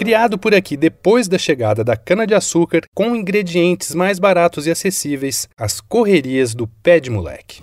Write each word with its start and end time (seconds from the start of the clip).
Criado 0.00 0.38
por 0.38 0.54
aqui 0.54 0.78
depois 0.78 1.28
da 1.28 1.36
chegada 1.36 1.84
da 1.84 1.94
cana-de-açúcar, 1.94 2.84
com 2.94 3.14
ingredientes 3.14 3.94
mais 3.94 4.18
baratos 4.18 4.66
e 4.66 4.70
acessíveis, 4.70 5.46
as 5.58 5.78
correrias 5.78 6.54
do 6.54 6.66
pé 6.66 6.98
de 6.98 7.10
moleque. 7.10 7.60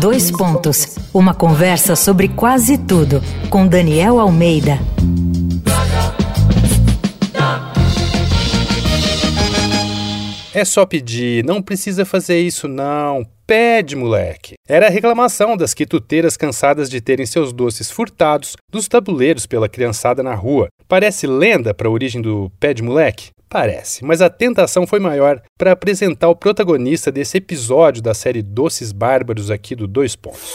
Dois 0.00 0.30
pontos. 0.30 0.96
Uma 1.12 1.34
conversa 1.34 1.96
sobre 1.96 2.28
quase 2.28 2.78
tudo 2.78 3.20
com 3.50 3.66
Daniel 3.66 4.20
Almeida. 4.20 4.78
É 10.54 10.64
só 10.64 10.86
pedir, 10.86 11.44
não 11.44 11.60
precisa 11.60 12.04
fazer 12.04 12.40
isso 12.40 12.68
não. 12.68 13.26
Pede, 13.44 13.96
moleque. 13.96 14.54
Era 14.68 14.86
a 14.86 14.88
reclamação 14.88 15.56
das 15.56 15.74
quituteiras 15.74 16.36
cansadas 16.36 16.88
de 16.88 17.00
terem 17.00 17.26
seus 17.26 17.52
doces 17.52 17.90
furtados 17.90 18.54
dos 18.70 18.86
tabuleiros 18.86 19.46
pela 19.46 19.68
criançada 19.68 20.22
na 20.22 20.32
rua. 20.32 20.68
Parece 20.86 21.26
lenda 21.26 21.74
para 21.74 21.88
a 21.88 21.90
origem 21.90 22.22
do 22.22 22.52
pé 22.60 22.72
de 22.72 22.84
moleque? 22.84 23.30
Parece, 23.48 24.04
mas 24.04 24.22
a 24.22 24.30
tentação 24.30 24.86
foi 24.86 25.00
maior 25.00 25.42
para 25.58 25.72
apresentar 25.72 26.28
o 26.28 26.36
protagonista 26.36 27.10
desse 27.10 27.38
episódio 27.38 28.00
da 28.00 28.14
série 28.14 28.40
Doces 28.40 28.92
Bárbaros 28.92 29.50
aqui 29.50 29.74
do 29.74 29.88
Dois 29.88 30.14
Pontos. 30.14 30.54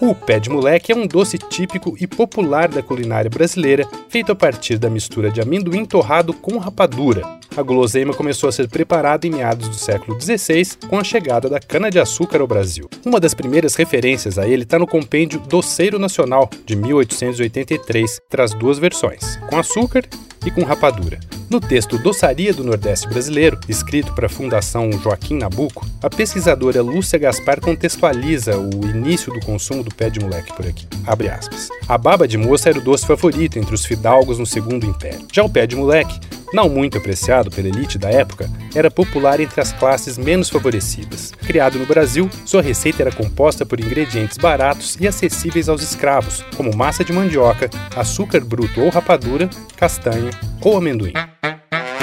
O 0.00 0.14
pé 0.14 0.38
de 0.38 0.50
moleque 0.50 0.92
é 0.92 0.96
um 0.96 1.06
doce 1.06 1.36
típico 1.36 1.96
e 2.00 2.06
popular 2.06 2.68
da 2.68 2.82
culinária 2.82 3.30
brasileira, 3.30 3.88
feito 4.08 4.30
a 4.30 4.36
partir 4.36 4.78
da 4.78 4.88
mistura 4.88 5.30
de 5.30 5.40
amendoim 5.40 5.84
torrado 5.84 6.32
com 6.32 6.58
rapadura. 6.58 7.22
A 7.56 7.62
guloseima 7.62 8.12
começou 8.12 8.48
a 8.48 8.52
ser 8.52 8.68
preparada 8.68 9.28
em 9.28 9.30
meados 9.30 9.68
do 9.68 9.76
século 9.76 10.20
XVI 10.20 10.76
com 10.88 10.98
a 10.98 11.04
chegada 11.04 11.48
da 11.48 11.60
cana-de-açúcar 11.60 12.40
ao 12.40 12.48
Brasil. 12.48 12.90
Uma 13.06 13.20
das 13.20 13.32
primeiras 13.32 13.76
referências 13.76 14.38
a 14.38 14.48
ele 14.48 14.64
está 14.64 14.76
no 14.76 14.88
compêndio 14.88 15.38
Doceiro 15.38 15.96
Nacional, 15.96 16.50
de 16.66 16.74
1883, 16.74 18.20
traz 18.28 18.52
duas 18.54 18.80
versões, 18.80 19.38
com 19.48 19.56
açúcar 19.56 20.02
e 20.44 20.50
com 20.50 20.64
rapadura. 20.64 21.20
No 21.48 21.60
texto 21.60 21.96
Doçaria 21.96 22.52
do 22.52 22.64
Nordeste 22.64 23.08
Brasileiro, 23.08 23.60
escrito 23.68 24.12
para 24.14 24.26
a 24.26 24.30
Fundação 24.30 24.90
Joaquim 24.92 25.36
Nabuco, 25.36 25.86
a 26.02 26.10
pesquisadora 26.10 26.82
Lúcia 26.82 27.18
Gaspar 27.20 27.60
contextualiza 27.60 28.58
o 28.58 28.84
início 28.84 29.32
do 29.32 29.38
consumo 29.46 29.84
do 29.84 29.94
pé 29.94 30.10
de 30.10 30.18
moleque 30.18 30.52
por 30.54 30.66
aqui. 30.66 30.88
Abre 31.06 31.28
aspas. 31.28 31.68
A 31.86 31.96
baba 31.96 32.26
de 32.26 32.36
moça 32.36 32.70
era 32.70 32.78
o 32.78 32.82
doce 32.82 33.06
favorito 33.06 33.60
entre 33.60 33.74
os 33.74 33.84
fidalgos 33.84 34.40
no 34.40 34.46
Segundo 34.46 34.86
Império. 34.86 35.24
Já 35.32 35.44
o 35.44 35.50
pé 35.50 35.66
de 35.66 35.76
moleque 35.76 36.18
não 36.54 36.68
muito 36.68 36.96
apreciado 36.96 37.50
pela 37.50 37.68
elite 37.68 37.98
da 37.98 38.08
época, 38.08 38.48
era 38.74 38.90
popular 38.90 39.40
entre 39.40 39.60
as 39.60 39.72
classes 39.72 40.16
menos 40.16 40.48
favorecidas. 40.48 41.32
Criado 41.32 41.78
no 41.78 41.84
Brasil, 41.84 42.30
sua 42.46 42.62
receita 42.62 43.02
era 43.02 43.12
composta 43.12 43.66
por 43.66 43.80
ingredientes 43.80 44.38
baratos 44.38 44.96
e 45.00 45.08
acessíveis 45.08 45.68
aos 45.68 45.82
escravos, 45.82 46.44
como 46.56 46.74
massa 46.74 47.04
de 47.04 47.12
mandioca, 47.12 47.68
açúcar 47.96 48.40
bruto 48.40 48.80
ou 48.80 48.88
rapadura, 48.88 49.50
castanha 49.76 50.30
ou 50.62 50.76
amendoim. 50.76 51.12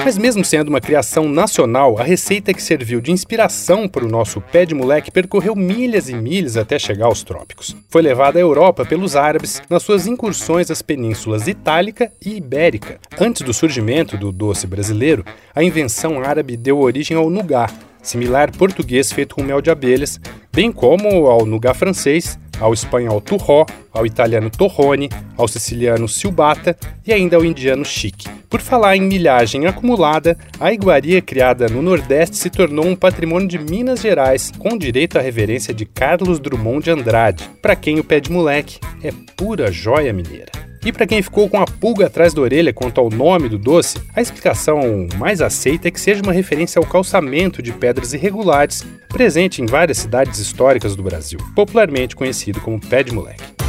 Mas 0.04 0.18
mesmo 0.18 0.44
sendo 0.44 0.70
uma 0.70 0.82
criação 0.82 1.30
nacional, 1.30 2.00
a 2.00 2.04
receita 2.04 2.54
que 2.54 2.62
serviu 2.62 3.00
de 3.00 3.12
inspiração 3.12 3.88
para 3.88 4.04
o 4.04 4.10
nosso 4.10 4.42
pé 4.42 4.66
de 4.66 4.74
moleque 4.74 5.12
percorreu 5.12 5.56
milhas 5.56 6.10
e 6.10 6.16
milhas 6.16 6.58
até 6.58 6.80
chegar 6.80 7.06
aos 7.06 7.22
trópicos. 7.22 7.76
Foi 7.88 8.02
levada 8.02 8.40
à 8.40 8.42
Europa 8.42 8.84
pelos 8.84 9.16
árabes 9.16 9.62
nas 9.70 9.84
suas 9.84 10.08
incursões 10.08 10.72
às 10.72 10.82
penínsulas 10.82 11.48
Itálica 11.48 12.12
e 12.26 12.36
Ibérica. 12.38 13.00
Antes 13.20 13.44
do 13.44 13.54
surgimento 13.54 14.18
do 14.18 14.32
doce 14.32 14.66
brasileiro, 14.66 15.24
a 15.54 15.64
invenção 15.64 16.22
árabe 16.24 16.58
deu 16.58 16.80
origem 16.80 17.16
ao 17.16 17.30
nougat, 17.30 17.72
similar 18.02 18.52
português 18.52 19.12
feito 19.12 19.36
com 19.36 19.44
mel 19.44 19.62
de 19.62 19.70
abelhas, 19.70 20.20
bem 20.52 20.72
como 20.72 21.28
ao 21.28 21.46
nougat 21.46 21.78
francês, 21.78 22.40
ao 22.60 22.74
espanhol 22.74 23.22
turró, 23.22 23.68
ao 23.94 24.06
italiano 24.06 24.50
torrone, 24.50 25.10
ao 25.38 25.48
siciliano 25.48 26.08
ciubata 26.08 26.76
e 27.06 27.14
ainda 27.14 27.36
ao 27.36 27.46
indiano 27.46 27.86
chique. 27.86 28.41
Por 28.52 28.60
falar 28.60 28.98
em 28.98 29.02
milhagem 29.02 29.66
acumulada, 29.66 30.38
a 30.60 30.74
iguaria 30.74 31.22
criada 31.22 31.70
no 31.70 31.82
Nordeste 31.82 32.36
se 32.36 32.50
tornou 32.50 32.86
um 32.86 32.98
patrimônio 32.98 33.48
de 33.48 33.58
Minas 33.58 34.02
Gerais, 34.02 34.52
com 34.60 34.78
direito 34.78 35.18
à 35.18 35.22
reverência 35.22 35.74
de 35.74 35.86
Carlos 35.86 36.38
Drummond 36.38 36.84
de 36.84 36.92
Andrade, 36.92 37.50
para 37.62 37.78
quem 37.78 37.98
o 37.98 38.04
pé 38.04 38.20
de 38.20 38.30
moleque 38.30 38.78
é 39.02 39.14
pura 39.38 39.72
joia 39.72 40.12
mineira. 40.12 40.52
E 40.84 40.92
para 40.92 41.08
quem 41.08 41.22
ficou 41.22 41.48
com 41.48 41.62
a 41.62 41.66
pulga 41.66 42.08
atrás 42.08 42.34
da 42.34 42.42
orelha 42.42 42.74
quanto 42.74 43.00
ao 43.00 43.10
nome 43.10 43.48
do 43.48 43.58
doce, 43.58 43.98
a 44.14 44.20
explicação 44.20 45.08
mais 45.16 45.42
aceita 45.42 45.88
é 45.88 45.92
que 45.92 46.02
seja 46.02 46.22
uma 46.22 46.34
referência 46.34 46.78
ao 46.78 46.86
calçamento 46.86 47.62
de 47.62 47.72
pedras 47.72 48.12
irregulares 48.12 48.86
presente 49.08 49.62
em 49.62 49.66
várias 49.66 50.00
cidades 50.00 50.40
históricas 50.40 50.94
do 50.94 51.04
Brasil, 51.04 51.40
popularmente 51.56 52.18
conhecido 52.18 52.60
como 52.60 52.82
pé 52.82 53.02
de 53.02 53.14
moleque. 53.14 53.62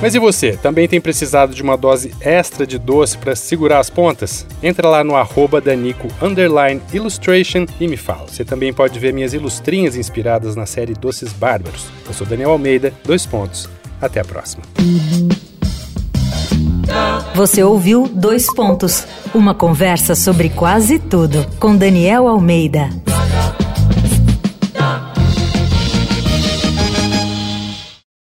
Mas 0.00 0.14
e 0.14 0.18
você? 0.18 0.52
Também 0.56 0.86
tem 0.86 1.00
precisado 1.00 1.54
de 1.54 1.62
uma 1.62 1.76
dose 1.76 2.14
extra 2.20 2.66
de 2.66 2.78
doce 2.78 3.16
para 3.16 3.34
segurar 3.34 3.78
as 3.78 3.88
pontas? 3.88 4.46
Entra 4.62 4.88
lá 4.88 5.02
no 5.02 5.16
arroba 5.16 5.60
Danico 5.60 6.08
Illustration 6.92 7.66
e 7.80 7.88
me 7.88 7.96
fala. 7.96 8.28
Você 8.28 8.44
também 8.44 8.72
pode 8.72 8.98
ver 8.98 9.12
minhas 9.12 9.32
ilustrinhas 9.32 9.96
inspiradas 9.96 10.54
na 10.54 10.66
série 10.66 10.92
Doces 10.92 11.32
Bárbaros. 11.32 11.86
Eu 12.06 12.12
sou 12.12 12.26
Daniel 12.26 12.50
Almeida, 12.50 12.92
dois 13.04 13.24
pontos. 13.24 13.68
Até 14.00 14.20
a 14.20 14.24
próxima. 14.24 14.62
Você 17.34 17.62
ouviu 17.62 18.08
Dois 18.08 18.46
Pontos 18.54 19.06
uma 19.34 19.54
conversa 19.54 20.14
sobre 20.14 20.50
quase 20.50 20.98
tudo 20.98 21.46
com 21.58 21.76
Daniel 21.76 22.28
Almeida. 22.28 22.88